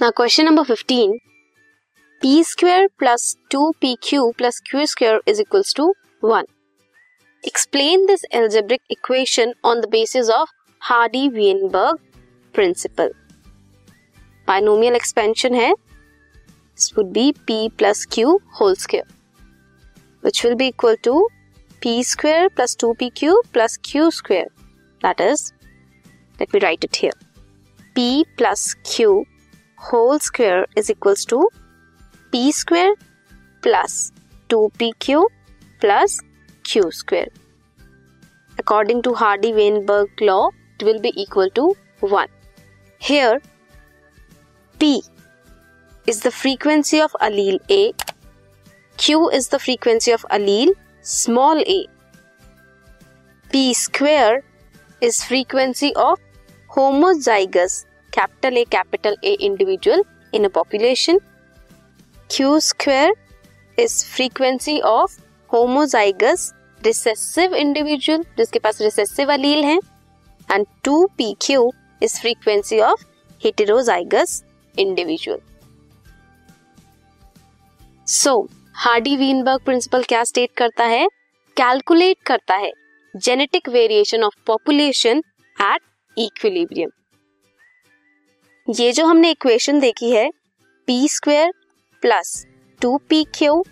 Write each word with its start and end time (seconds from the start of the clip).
Now 0.00 0.10
question 0.10 0.46
number 0.46 0.64
15. 0.64 1.18
P 2.22 2.42
square 2.42 2.88
plus 2.98 3.36
2PQ 3.50 4.34
plus 4.38 4.58
Q 4.60 4.86
square 4.86 5.20
is 5.26 5.38
equals 5.38 5.74
to 5.74 5.92
1. 6.20 6.46
Explain 7.44 8.06
this 8.06 8.22
algebraic 8.32 8.80
equation 8.88 9.52
on 9.62 9.82
the 9.82 9.88
basis 9.88 10.30
of 10.30 10.48
Hardy-Weinberg 10.78 11.98
principle. 12.54 13.10
Binomial 14.46 14.94
expansion 14.94 15.52
है. 15.52 15.74
This 16.74 16.96
would 16.96 17.12
be 17.12 17.34
P 17.44 17.68
plus 17.68 18.06
Q 18.06 18.40
whole 18.52 18.76
square, 18.76 19.08
which 20.22 20.42
will 20.42 20.56
be 20.56 20.68
equal 20.68 20.96
to 21.02 21.28
P 21.82 22.02
square 22.02 22.48
plus 22.48 22.74
2PQ 22.74 23.34
plus 23.52 23.76
Q 23.76 24.10
square. 24.10 24.46
That 25.02 25.20
is, 25.20 25.52
let 26.38 26.50
me 26.54 26.60
write 26.60 26.84
it 26.84 26.96
here. 26.96 27.18
P 27.94 28.24
plus 28.38 28.72
Q 28.82 29.26
whole 29.88 30.18
square 30.18 30.66
is 30.76 30.90
equals 30.90 31.24
to 31.24 31.48
P 32.30 32.52
square 32.52 32.94
plus 33.62 34.12
2PQ 34.50 35.24
plus 35.80 36.20
Q 36.64 36.90
square. 36.92 37.28
According 38.58 39.02
to 39.02 39.14
Hardy-Weinberg 39.14 40.20
law, 40.20 40.50
it 40.78 40.84
will 40.84 41.00
be 41.00 41.12
equal 41.16 41.48
to 41.50 41.74
1. 42.00 42.28
Here, 42.98 43.40
P 44.78 45.02
is 46.06 46.20
the 46.20 46.30
frequency 46.30 47.00
of 47.00 47.12
allele 47.22 47.58
A, 47.70 47.92
Q 48.98 49.30
is 49.30 49.48
the 49.48 49.58
frequency 49.58 50.12
of 50.12 50.26
allele 50.30 50.74
small 51.00 51.58
a. 51.58 51.86
P 53.50 53.72
square 53.72 54.42
is 55.00 55.24
frequency 55.24 55.94
of 55.96 56.20
homozygous 56.68 57.86
capital 58.12 58.56
A 58.58 58.64
capital 58.70 59.16
A 59.24 59.36
individual 59.40 60.04
in 60.32 60.46
a 60.46 60.50
population. 60.50 61.18
Q 62.30 62.60
square 62.60 63.12
is 63.78 63.94
frequency 64.06 64.80
of 64.86 65.18
homozygous 65.50 66.50
recessive 66.80 67.54
individual 67.54 68.22
जिसके 68.36 68.58
पास 68.58 68.80
recessive 68.80 69.32
allele 69.32 69.64
है 69.64 69.76
and 70.48 70.66
two 70.84 71.04
P 71.18 71.34
Q 71.40 71.70
is 72.02 72.20
frequency 72.20 72.78
of 72.80 73.04
heterozygous 73.42 74.42
individual 74.74 75.38
so 78.06 78.34
Hardy 78.74 79.16
Weinberg 79.16 79.64
principle 79.64 80.02
क्या 80.02 80.22
state 80.24 80.50
करता 80.56 80.84
है? 80.84 81.06
Calculate 81.56 82.16
करता 82.26 82.54
है 82.56 82.72
genetic 83.14 83.68
variation 83.68 84.22
of 84.22 84.34
population 84.46 85.22
at 85.56 85.80
equilibrium 86.16 86.90
ये 88.70 88.90
जो 88.92 89.04
हमने 89.06 89.30
इक्वेशन 89.30 89.78
देखी 89.80 90.10
है 90.10 90.28
P 90.88 91.08
square 91.08 91.52
plus 92.02 92.46
two 92.80 92.96
P 93.08 93.22
Q 93.34 93.62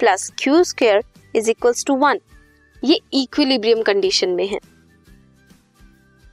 plus 0.00 0.30
Q 0.38 0.62
square 0.64 1.02
is 1.34 1.50
equals 1.50 1.84
to 1.84 1.94
one 1.96 2.20
ये 2.82 2.98
इक्विलिब्रियम 3.14 3.82
कंडीशन 3.82 4.30
में 4.30 4.46
है। 4.48 4.58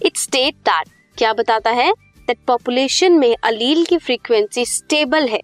इट 0.00 0.16
स्टेट 0.16 0.54
दैट 0.68 0.88
क्या 1.16 1.32
बताता 1.32 1.70
है? 1.70 1.92
दैट 1.92 2.38
पॉपुलेशन 2.46 3.18
में 3.18 3.34
अलील 3.36 3.84
की 3.84 3.98
फ्रीक्वेंसी 3.98 4.64
स्टेबल 4.66 5.28
है 5.28 5.40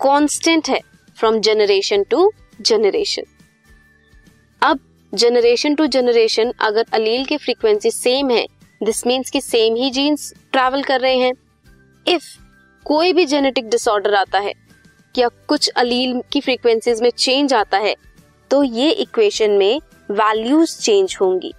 कांस्टेंट 0.00 0.68
है 0.68 0.80
फ्रॉम 1.18 1.38
जनरेशन 1.40 2.04
टू 2.10 2.30
जनरेशन 2.60 3.22
अब 4.62 4.80
जनरेशन 5.12 5.74
टू 5.74 5.86
जनरेशन 5.88 6.52
अगर 6.60 6.86
अलील 6.94 7.24
की 7.24 7.36
फ्रीक्वेंसी 7.36 7.90
सेम 7.90 8.30
है 8.30 8.46
दिस 8.80 9.06
मीन्स 9.06 9.30
कि 9.30 9.40
सेम 9.40 9.76
ही 9.76 9.90
जीन्स 9.90 10.32
ट्रैवल 10.52 10.82
कर 10.82 11.00
रहे 11.00 11.16
हैं। 11.16 11.32
इफ़ 12.06 12.24
कोई 12.86 13.12
भी 13.12 13.24
जेनेटिक 13.26 13.68
डिसऑर्डर 13.70 14.14
आता 14.14 14.38
है, 14.38 14.52
या 15.14 15.28
कुछ 15.48 15.68
अलील 15.70 16.20
की 16.32 16.40
फ्रीक्वेंसीज 16.40 17.02
में 17.02 17.10
चेंज 17.10 17.54
आता 17.54 17.78
है 17.78 17.94
तो 18.50 18.62
ये 18.62 18.90
इक्वेशन 18.92 19.50
में 19.50 19.80
वैल्यूज़ 20.10 20.78
चेंज 20.80 21.16
होंगी। 21.20 21.52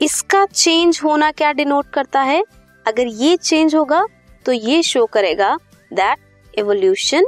इसका 0.00 0.44
चेंज 0.46 1.00
होना 1.04 1.30
क्या 1.30 1.52
डिनोट 1.52 1.90
करता 1.90 2.20
है? 2.22 2.42
अगर 2.86 3.06
ये 3.06 3.36
चेंज 3.36 3.74
होगा 3.74 4.04
तो 4.46 4.52
ये 4.52 4.82
शो 4.82 5.04
करेगा 5.06 5.56
दैट 5.90 6.18
एवोल्यूशन 6.54 7.26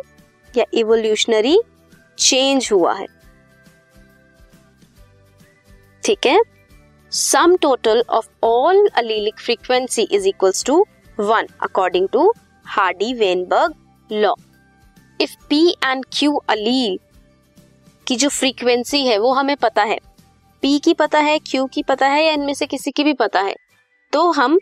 या 0.54 0.64
इवोल्यूशनरी 0.74 1.58
चेंज 2.18 2.68
हुआ 2.72 2.94
है। 2.94 3.06
ठीक 6.02 6.26
है? 6.26 6.38
Sum 7.12 7.56
total 7.56 8.02
of 8.10 8.28
all 8.44 8.86
allelic 8.96 9.40
frequency 9.40 10.02
is 10.02 10.26
equals 10.28 10.64
to 10.64 10.84
one 11.20 11.46
according 11.62 12.08
to 12.08 12.32
Hardy 12.66 13.12
Weinberg 13.14 13.74
law 14.12 14.34
if 15.20 15.36
P 15.48 15.60
and 15.84 16.04
Q 16.12 16.34
allele 16.48 16.98
की 18.06 18.16
जो 18.16 18.28
फ्रीक्वेंसी 18.28 19.04
है 19.06 19.18
वो 19.18 19.32
हमें 19.32 19.56
पता 19.56 19.82
है। 19.82 19.98
पी 20.62 20.78
की 20.78 20.94
पता 20.94 21.18
है 21.18 21.38
क्यू 21.38 21.66
की 21.66 21.82
पता 21.82 22.06
है 22.06 22.24
या 22.24 22.32
इनमें 22.32 22.54
से 22.54 22.66
किसी 22.66 22.90
की 22.90 23.04
भी 23.04 23.12
पता 23.14 23.40
है 23.40 23.54
तो 24.12 24.30
हम 24.30 24.58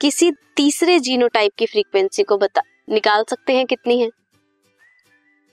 किसी 0.00 0.30
तीसरे 0.56 0.98
जीनोटाइप 1.00 1.52
की 1.58 1.66
फ्रीक्वेंसी 1.66 2.22
को 2.22 2.38
बता 2.38 2.62
निकाल 2.90 3.24
सकते 3.30 3.56
हैं 3.56 3.66
कितनी 3.66 4.00
है। 4.00 4.08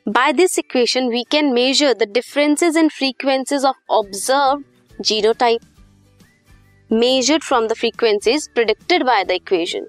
By 0.08 0.32
this 0.38 0.58
equation, 0.60 1.06
we 1.12 1.22
can 1.34 1.54
measure 1.54 1.94
the 1.94 2.08
differences 2.16 2.80
in 2.82 2.90
frequencies 2.96 3.68
of 3.70 3.76
observed 4.00 4.66
genotype. 5.00 5.64
Measured 6.94 7.44
from 7.44 7.68
the 7.68 7.76
frequencies 7.76 8.48
predicted 8.58 9.04
by 9.06 9.24
the 9.24 9.36
equation. 9.36 9.86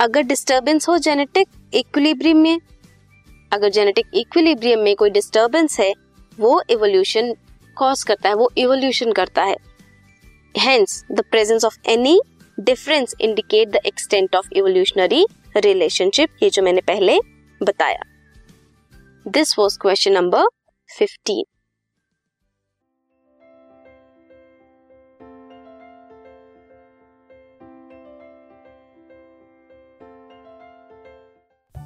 अगर 0.00 0.22
डिस्टर्बेंस 0.22 0.88
हो 0.88 0.98
जेनेटिक 0.98 1.48
इक्विलिब्रियम 1.74 2.36
में, 2.36 2.60
अगर 3.52 3.68
जेनेटिक 3.68 4.06
इक्विलिब्रियम 4.14 4.80
में 4.80 4.96
कोई 4.96 5.10
डिस्टर्बेंस 5.10 5.80
है, 5.80 5.92
वो 6.40 6.62
इवोल्यूशन 6.70 7.34
कॉज 7.76 8.02
करता 8.02 8.28
है, 8.28 8.34
वो 8.34 8.50
इवोल्यूशन 8.58 9.12
करता 9.12 9.42
है। 9.42 9.56
Hence 10.58 11.04
the 11.12 11.20
presence 11.20 11.64
of 11.64 11.78
any 11.86 12.20
difference 12.60 13.14
indicate 13.20 13.68
the 13.68 13.76
extent 13.86 14.36
of 14.36 14.48
evolutionary 14.52 15.26
relationship 15.56 16.28
ये 16.42 16.50
जो 16.50 16.62
मैंने 16.62 16.80
पहले 16.80 17.18
बताया। 17.62 18.02
This 19.28 19.58
was 19.58 19.78
question 19.78 20.12
number 20.12 20.44
fifteen 20.98 21.44